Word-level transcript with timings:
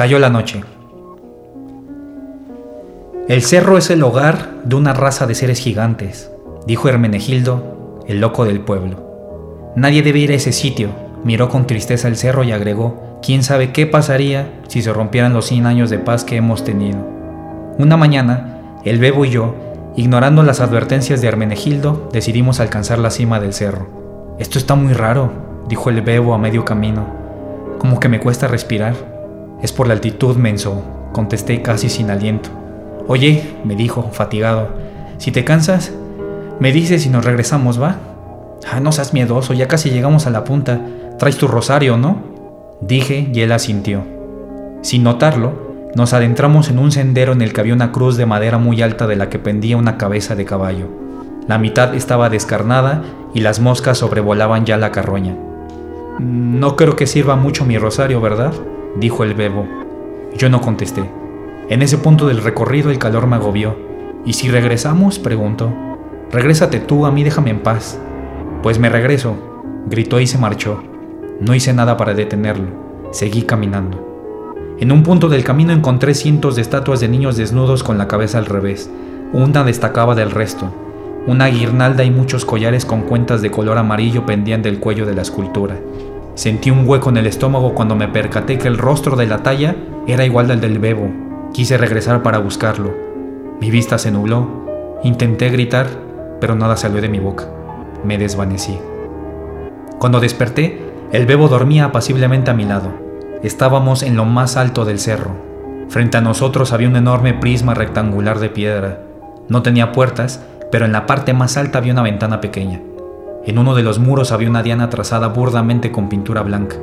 Cayó 0.00 0.18
la 0.18 0.30
noche. 0.30 0.64
El 3.28 3.42
cerro 3.42 3.76
es 3.76 3.90
el 3.90 4.02
hogar 4.02 4.62
de 4.64 4.74
una 4.74 4.94
raza 4.94 5.26
de 5.26 5.34
seres 5.34 5.60
gigantes, 5.60 6.32
dijo 6.66 6.88
Hermenegildo, 6.88 8.00
el 8.06 8.18
loco 8.18 8.46
del 8.46 8.60
pueblo. 8.60 9.74
Nadie 9.76 10.02
debe 10.02 10.20
ir 10.20 10.30
a 10.30 10.36
ese 10.36 10.52
sitio, 10.52 10.88
miró 11.22 11.50
con 11.50 11.66
tristeza 11.66 12.08
el 12.08 12.16
cerro 12.16 12.44
y 12.44 12.52
agregó, 12.52 13.18
quién 13.20 13.42
sabe 13.42 13.72
qué 13.72 13.86
pasaría 13.86 14.62
si 14.68 14.80
se 14.80 14.90
rompieran 14.90 15.34
los 15.34 15.44
100 15.48 15.66
años 15.66 15.90
de 15.90 15.98
paz 15.98 16.24
que 16.24 16.36
hemos 16.36 16.64
tenido. 16.64 17.06
Una 17.76 17.98
mañana, 17.98 18.78
el 18.86 19.00
bebo 19.00 19.26
y 19.26 19.28
yo, 19.28 19.54
ignorando 19.96 20.42
las 20.42 20.62
advertencias 20.62 21.20
de 21.20 21.28
Hermenegildo, 21.28 22.08
decidimos 22.10 22.58
alcanzar 22.58 22.98
la 22.98 23.10
cima 23.10 23.38
del 23.38 23.52
cerro. 23.52 23.86
Esto 24.38 24.56
está 24.56 24.76
muy 24.76 24.94
raro, 24.94 25.30
dijo 25.68 25.90
el 25.90 26.00
bebo 26.00 26.32
a 26.32 26.38
medio 26.38 26.64
camino. 26.64 27.04
Como 27.78 28.00
que 28.00 28.08
me 28.08 28.18
cuesta 28.18 28.48
respirar. 28.48 29.09
Es 29.62 29.72
por 29.72 29.86
la 29.86 29.94
altitud, 29.94 30.36
menso, 30.36 30.82
contesté 31.12 31.62
casi 31.62 31.88
sin 31.88 32.10
aliento. 32.10 32.50
Oye, 33.08 33.56
me 33.64 33.74
dijo, 33.74 34.10
fatigado, 34.12 34.68
si 35.18 35.32
te 35.32 35.44
cansas, 35.44 35.92
me 36.60 36.72
dices 36.72 37.02
si 37.02 37.08
nos 37.08 37.24
regresamos, 37.24 37.80
¿va? 37.80 37.96
Ah, 38.70 38.80
no 38.80 38.92
seas 38.92 39.12
miedoso, 39.12 39.52
ya 39.54 39.68
casi 39.68 39.90
llegamos 39.90 40.26
a 40.26 40.30
la 40.30 40.44
punta. 40.44 40.80
Traes 41.18 41.36
tu 41.36 41.48
rosario, 41.48 41.96
¿no? 41.96 42.22
Dije 42.80 43.28
y 43.32 43.40
él 43.40 43.52
asintió. 43.52 44.02
Sin 44.82 45.02
notarlo, 45.02 45.70
nos 45.94 46.12
adentramos 46.12 46.70
en 46.70 46.78
un 46.78 46.92
sendero 46.92 47.32
en 47.32 47.42
el 47.42 47.52
que 47.52 47.60
había 47.60 47.74
una 47.74 47.92
cruz 47.92 48.16
de 48.16 48.26
madera 48.26 48.58
muy 48.58 48.80
alta 48.80 49.06
de 49.06 49.16
la 49.16 49.28
que 49.28 49.38
pendía 49.38 49.76
una 49.76 49.98
cabeza 49.98 50.34
de 50.34 50.44
caballo. 50.44 50.86
La 51.48 51.58
mitad 51.58 51.94
estaba 51.94 52.30
descarnada 52.30 53.02
y 53.34 53.40
las 53.40 53.60
moscas 53.60 53.98
sobrevolaban 53.98 54.64
ya 54.64 54.76
la 54.76 54.92
carroña. 54.92 55.36
No 56.18 56.76
creo 56.76 56.96
que 56.96 57.06
sirva 57.06 57.36
mucho 57.36 57.64
mi 57.64 57.76
rosario, 57.76 58.20
¿verdad? 58.20 58.52
Dijo 58.96 59.24
el 59.24 59.34
bebo. 59.34 59.66
Yo 60.36 60.48
no 60.48 60.60
contesté. 60.60 61.08
En 61.68 61.82
ese 61.82 61.98
punto 61.98 62.26
del 62.26 62.42
recorrido 62.42 62.90
el 62.90 62.98
calor 62.98 63.26
me 63.26 63.36
agobió. 63.36 63.76
¿Y 64.24 64.32
si 64.34 64.48
regresamos? 64.48 65.18
preguntó. 65.18 65.72
Regrésate 66.32 66.80
tú, 66.80 67.06
a 67.06 67.10
mí 67.10 67.24
déjame 67.24 67.50
en 67.50 67.60
paz. 67.60 67.98
Pues 68.62 68.78
me 68.78 68.88
regreso, 68.88 69.34
gritó 69.86 70.20
y 70.20 70.26
se 70.26 70.38
marchó. 70.38 70.82
No 71.40 71.54
hice 71.54 71.72
nada 71.72 71.96
para 71.96 72.14
detenerlo. 72.14 72.68
Seguí 73.12 73.42
caminando. 73.42 74.06
En 74.78 74.92
un 74.92 75.02
punto 75.02 75.28
del 75.28 75.44
camino 75.44 75.72
encontré 75.72 76.14
cientos 76.14 76.56
de 76.56 76.62
estatuas 76.62 77.00
de 77.00 77.08
niños 77.08 77.36
desnudos 77.36 77.82
con 77.82 77.98
la 77.98 78.08
cabeza 78.08 78.38
al 78.38 78.46
revés. 78.46 78.90
Una 79.32 79.64
destacaba 79.64 80.14
del 80.14 80.30
resto. 80.30 80.72
Una 81.26 81.48
guirnalda 81.48 82.02
y 82.02 82.10
muchos 82.10 82.44
collares 82.44 82.84
con 82.84 83.02
cuentas 83.02 83.42
de 83.42 83.50
color 83.50 83.78
amarillo 83.78 84.24
pendían 84.24 84.62
del 84.62 84.80
cuello 84.80 85.06
de 85.06 85.14
la 85.14 85.22
escultura. 85.22 85.76
Sentí 86.34 86.70
un 86.70 86.88
hueco 86.88 87.10
en 87.10 87.18
el 87.18 87.26
estómago 87.26 87.74
cuando 87.74 87.96
me 87.96 88.08
percaté 88.08 88.58
que 88.58 88.68
el 88.68 88.78
rostro 88.78 89.16
de 89.16 89.26
la 89.26 89.42
talla 89.42 89.76
era 90.06 90.24
igual 90.24 90.50
al 90.50 90.60
del 90.60 90.78
bebo, 90.78 91.10
Quise 91.52 91.76
regresar 91.76 92.22
para 92.22 92.38
buscarlo. 92.38 92.94
Mi 93.60 93.72
vista 93.72 93.98
se 93.98 94.12
nubló. 94.12 95.00
Intenté 95.02 95.48
gritar, 95.50 95.88
pero 96.40 96.54
nada 96.54 96.76
salió 96.76 97.00
de 97.00 97.08
mi 97.08 97.18
boca. 97.18 97.48
Me 98.04 98.18
desvanecí. 98.18 98.78
Cuando 99.98 100.20
desperté, 100.20 100.80
el 101.10 101.26
bebo 101.26 101.48
dormía 101.48 101.86
apaciblemente 101.86 102.52
a 102.52 102.54
mi 102.54 102.64
lado. 102.64 102.92
Estábamos 103.42 104.04
en 104.04 104.16
lo 104.16 104.24
más 104.26 104.56
alto 104.56 104.84
del 104.84 105.00
cerro. 105.00 105.32
Frente 105.88 106.18
a 106.18 106.20
nosotros 106.20 106.72
había 106.72 106.88
un 106.88 106.94
enorme 106.94 107.34
prisma 107.34 107.74
rectangular 107.74 108.38
de 108.38 108.48
piedra. 108.48 109.00
No 109.48 109.62
tenía 109.62 109.90
puertas, 109.90 110.44
pero 110.70 110.84
en 110.84 110.92
la 110.92 111.06
parte 111.06 111.32
más 111.32 111.56
alta 111.56 111.78
había 111.78 111.92
una 111.92 112.02
ventana 112.02 112.40
pequeña. 112.40 112.80
En 113.46 113.58
uno 113.58 113.74
de 113.74 113.82
los 113.82 113.98
muros 113.98 114.32
había 114.32 114.50
una 114.50 114.62
diana 114.62 114.90
trazada 114.90 115.28
burdamente 115.28 115.90
con 115.90 116.08
pintura 116.10 116.42
blanca. 116.42 116.76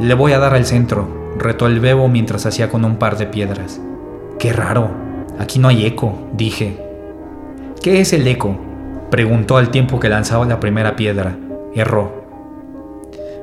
Le 0.00 0.14
voy 0.14 0.32
a 0.32 0.38
dar 0.38 0.54
al 0.54 0.66
centro, 0.66 1.08
retó 1.38 1.66
el 1.66 1.78
bebo 1.78 2.08
mientras 2.08 2.44
hacía 2.44 2.68
con 2.68 2.84
un 2.84 2.96
par 2.96 3.16
de 3.16 3.26
piedras. 3.26 3.80
Qué 4.38 4.52
raro, 4.52 4.90
aquí 5.38 5.58
no 5.58 5.68
hay 5.68 5.86
eco, 5.86 6.12
dije. 6.32 6.82
¿Qué 7.82 8.00
es 8.00 8.12
el 8.12 8.26
eco? 8.26 8.56
preguntó 9.10 9.56
al 9.56 9.70
tiempo 9.70 10.00
que 10.00 10.08
lanzaba 10.08 10.44
la 10.44 10.58
primera 10.58 10.96
piedra. 10.96 11.36
Erró. 11.72 12.26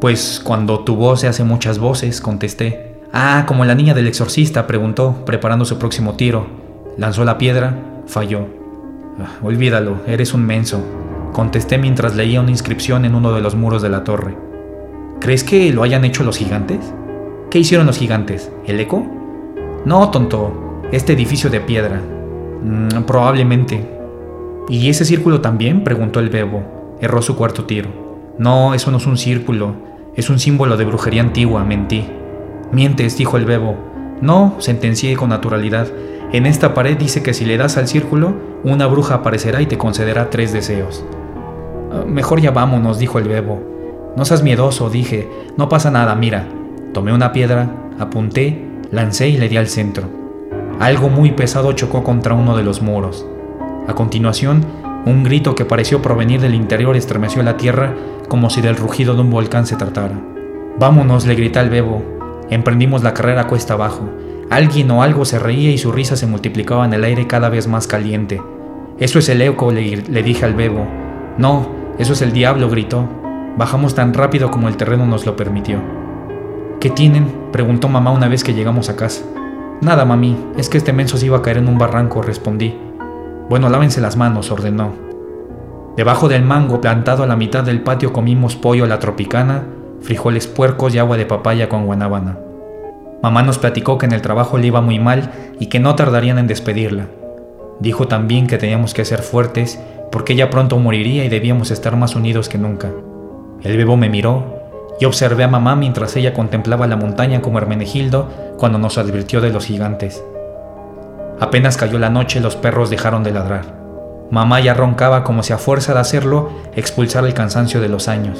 Pues 0.00 0.40
cuando 0.42 0.80
tu 0.80 0.96
voz 0.96 1.20
se 1.20 1.28
hace 1.28 1.44
muchas 1.44 1.78
voces, 1.78 2.20
contesté. 2.20 2.96
Ah, 3.12 3.44
como 3.46 3.64
la 3.64 3.76
niña 3.76 3.94
del 3.94 4.08
exorcista, 4.08 4.66
preguntó, 4.66 5.24
preparando 5.24 5.64
su 5.64 5.78
próximo 5.78 6.14
tiro. 6.14 6.46
Lanzó 6.98 7.24
la 7.24 7.38
piedra, 7.38 7.78
falló. 8.06 8.40
Ah, 9.20 9.38
olvídalo, 9.40 9.98
eres 10.06 10.34
un 10.34 10.44
menso, 10.44 10.82
contesté 11.34 11.76
mientras 11.76 12.14
leía 12.14 12.40
una 12.40 12.52
inscripción 12.52 13.04
en 13.04 13.14
uno 13.14 13.34
de 13.34 13.42
los 13.42 13.54
muros 13.54 13.82
de 13.82 13.90
la 13.90 14.04
torre. 14.04 14.38
¿Crees 15.20 15.44
que 15.44 15.70
lo 15.72 15.82
hayan 15.82 16.06
hecho 16.06 16.24
los 16.24 16.38
gigantes? 16.38 16.94
¿Qué 17.50 17.58
hicieron 17.58 17.86
los 17.86 17.98
gigantes? 17.98 18.50
¿El 18.66 18.80
eco? 18.80 19.04
No, 19.84 20.10
tonto, 20.10 20.80
este 20.92 21.12
edificio 21.12 21.50
de 21.50 21.60
piedra. 21.60 22.00
Mm, 22.62 23.02
probablemente. 23.02 23.86
¿Y 24.68 24.88
ese 24.88 25.04
círculo 25.04 25.40
también? 25.40 25.84
preguntó 25.84 26.20
el 26.20 26.30
bebo. 26.30 26.62
Erró 27.00 27.20
su 27.20 27.36
cuarto 27.36 27.64
tiro. 27.64 27.90
No, 28.38 28.72
eso 28.72 28.90
no 28.90 28.96
es 28.96 29.06
un 29.06 29.16
círculo. 29.16 29.74
Es 30.14 30.30
un 30.30 30.38
símbolo 30.38 30.76
de 30.76 30.84
brujería 30.84 31.22
antigua, 31.22 31.64
mentí. 31.64 32.06
Mientes, 32.72 33.18
dijo 33.18 33.36
el 33.36 33.44
bebo. 33.44 33.76
No, 34.20 34.54
sentencié 34.58 35.16
con 35.16 35.30
naturalidad. 35.30 35.88
En 36.32 36.46
esta 36.46 36.74
pared 36.74 36.96
dice 36.96 37.22
que 37.22 37.34
si 37.34 37.44
le 37.44 37.56
das 37.56 37.76
al 37.76 37.88
círculo, 37.88 38.34
una 38.62 38.86
bruja 38.86 39.16
aparecerá 39.16 39.60
y 39.62 39.66
te 39.66 39.78
concederá 39.78 40.30
tres 40.30 40.52
deseos. 40.52 41.04
Mejor 42.06 42.40
ya 42.40 42.50
vámonos, 42.50 42.98
dijo 42.98 43.18
el 43.18 43.28
bebo. 43.28 43.60
No 44.16 44.24
seas 44.24 44.42
miedoso, 44.42 44.90
dije. 44.90 45.28
No 45.56 45.68
pasa 45.68 45.90
nada, 45.90 46.14
mira. 46.14 46.48
Tomé 46.92 47.12
una 47.12 47.32
piedra, 47.32 47.70
apunté, 47.98 48.64
lancé 48.90 49.28
y 49.28 49.36
le 49.36 49.48
di 49.48 49.56
al 49.56 49.68
centro. 49.68 50.08
Algo 50.80 51.08
muy 51.08 51.32
pesado 51.32 51.72
chocó 51.72 52.04
contra 52.04 52.34
uno 52.34 52.56
de 52.56 52.62
los 52.62 52.82
muros. 52.82 53.26
A 53.88 53.94
continuación, 53.94 54.64
un 55.06 55.22
grito 55.22 55.54
que 55.54 55.64
pareció 55.64 56.00
provenir 56.00 56.40
del 56.40 56.54
interior 56.54 56.96
estremeció 56.96 57.42
la 57.42 57.56
tierra 57.56 57.94
como 58.28 58.50
si 58.50 58.60
del 58.60 58.76
rugido 58.76 59.14
de 59.14 59.20
un 59.20 59.30
volcán 59.30 59.66
se 59.66 59.76
tratara. 59.76 60.18
Vámonos, 60.78 61.26
le 61.26 61.34
grité 61.34 61.58
al 61.58 61.70
bebo. 61.70 62.02
Emprendimos 62.50 63.02
la 63.02 63.14
carrera 63.14 63.46
cuesta 63.46 63.74
abajo. 63.74 64.08
Alguien 64.50 64.90
o 64.90 65.02
algo 65.02 65.24
se 65.24 65.38
reía 65.38 65.70
y 65.70 65.78
su 65.78 65.92
risa 65.92 66.16
se 66.16 66.26
multiplicaba 66.26 66.84
en 66.84 66.92
el 66.92 67.04
aire 67.04 67.26
cada 67.26 67.48
vez 67.48 67.68
más 67.68 67.86
caliente. 67.86 68.40
Eso 68.98 69.18
es 69.18 69.28
el 69.28 69.42
eco, 69.42 69.72
le, 69.72 69.96
le 69.96 70.22
dije 70.22 70.44
al 70.44 70.54
bebo. 70.54 70.86
No, 71.36 71.68
eso 71.98 72.12
es 72.12 72.22
el 72.22 72.32
diablo, 72.32 72.68
gritó. 72.68 73.08
Bajamos 73.56 73.94
tan 73.94 74.14
rápido 74.14 74.50
como 74.50 74.68
el 74.68 74.76
terreno 74.76 75.06
nos 75.06 75.26
lo 75.26 75.36
permitió. 75.36 75.78
¿Qué 76.80 76.90
tienen? 76.90 77.32
preguntó 77.52 77.88
mamá 77.88 78.10
una 78.10 78.28
vez 78.28 78.42
que 78.42 78.52
llegamos 78.52 78.88
a 78.88 78.96
casa. 78.96 79.24
Nada, 79.80 80.04
mami, 80.04 80.36
es 80.56 80.68
que 80.68 80.78
este 80.78 80.92
menso 80.92 81.16
se 81.18 81.26
iba 81.26 81.38
a 81.38 81.42
caer 81.42 81.58
en 81.58 81.68
un 81.68 81.78
barranco, 81.78 82.20
respondí. 82.20 82.76
Bueno, 83.48 83.68
lávense 83.68 84.00
las 84.00 84.16
manos, 84.16 84.50
ordenó. 84.50 84.92
Debajo 85.96 86.28
del 86.28 86.42
mango, 86.42 86.80
plantado 86.80 87.22
a 87.22 87.26
la 87.28 87.36
mitad 87.36 87.62
del 87.62 87.82
patio, 87.82 88.12
comimos 88.12 88.56
pollo 88.56 88.84
a 88.84 88.88
la 88.88 88.98
tropicana, 88.98 89.62
frijoles 90.00 90.48
puercos 90.48 90.94
y 90.94 90.98
agua 90.98 91.16
de 91.16 91.26
papaya 91.26 91.68
con 91.68 91.86
guanábana. 91.86 92.38
Mamá 93.22 93.42
nos 93.42 93.58
platicó 93.58 93.98
que 93.98 94.06
en 94.06 94.12
el 94.12 94.20
trabajo 94.20 94.58
le 94.58 94.66
iba 94.66 94.80
muy 94.80 94.98
mal 94.98 95.30
y 95.60 95.66
que 95.66 95.78
no 95.78 95.94
tardarían 95.94 96.38
en 96.38 96.48
despedirla. 96.48 97.06
Dijo 97.78 98.08
también 98.08 98.46
que 98.46 98.58
teníamos 98.58 98.94
que 98.94 99.04
ser 99.04 99.22
fuertes 99.22 99.80
porque 100.14 100.34
ella 100.34 100.48
pronto 100.48 100.78
moriría 100.78 101.24
y 101.24 101.28
debíamos 101.28 101.72
estar 101.72 101.96
más 101.96 102.14
unidos 102.14 102.48
que 102.48 102.56
nunca. 102.56 102.88
El 103.62 103.76
bebo 103.76 103.96
me 103.96 104.08
miró 104.08 104.60
y 105.00 105.06
observé 105.06 105.42
a 105.42 105.48
mamá 105.48 105.74
mientras 105.74 106.14
ella 106.14 106.32
contemplaba 106.32 106.86
la 106.86 106.94
montaña 106.94 107.42
como 107.42 107.58
Hermenegildo 107.58 108.28
cuando 108.56 108.78
nos 108.78 108.96
advirtió 108.96 109.40
de 109.40 109.50
los 109.50 109.66
gigantes. 109.66 110.22
Apenas 111.40 111.76
cayó 111.76 111.98
la 111.98 112.10
noche 112.10 112.38
los 112.38 112.54
perros 112.54 112.90
dejaron 112.90 113.24
de 113.24 113.32
ladrar. 113.32 113.74
Mamá 114.30 114.60
ya 114.60 114.72
roncaba 114.72 115.24
como 115.24 115.42
si 115.42 115.52
a 115.52 115.58
fuerza 115.58 115.94
de 115.94 115.98
hacerlo 115.98 116.50
expulsara 116.76 117.26
el 117.26 117.34
cansancio 117.34 117.80
de 117.80 117.88
los 117.88 118.06
años. 118.06 118.38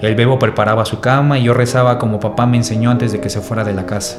El 0.00 0.14
bebo 0.14 0.38
preparaba 0.38 0.86
su 0.86 1.00
cama 1.00 1.38
y 1.38 1.42
yo 1.42 1.52
rezaba 1.52 1.98
como 1.98 2.20
papá 2.20 2.46
me 2.46 2.56
enseñó 2.56 2.90
antes 2.90 3.12
de 3.12 3.20
que 3.20 3.28
se 3.28 3.42
fuera 3.42 3.64
de 3.64 3.74
la 3.74 3.84
casa. 3.84 4.16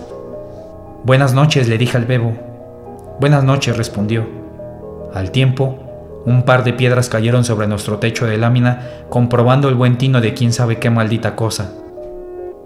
Buenas 1.06 1.34
noches, 1.34 1.68
le 1.68 1.80
dije 1.80 1.98
al 1.98 2.06
bebo. 2.06 2.34
Buenas 3.19 3.44
noches, 3.44 3.78
respondió. 3.78 4.28
Al 5.12 5.31
tiempo, 5.31 5.91
un 6.25 6.44
par 6.44 6.63
de 6.63 6.73
piedras 6.73 7.09
cayeron 7.09 7.44
sobre 7.44 7.68
nuestro 7.68 7.97
techo 7.97 8.25
de 8.25 8.38
lámina, 8.38 8.88
comprobando 9.09 9.69
el 9.69 9.75
buen 9.75 9.97
tino 9.97 10.21
de 10.21 10.33
quién 10.33 10.53
sabe 10.53 10.77
qué 10.79 10.89
maldita 10.89 11.35
cosa. 11.35 11.73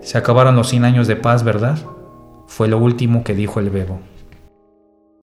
Se 0.01 0.17
acabaron 0.17 0.55
los 0.55 0.69
cien 0.69 0.85
años 0.85 1.07
de 1.07 1.15
paz, 1.15 1.43
¿verdad? 1.43 1.77
Fue 2.47 2.67
lo 2.67 2.77
último 2.77 3.23
que 3.23 3.33
dijo 3.33 3.59
el 3.59 3.69
bebo. 3.69 3.99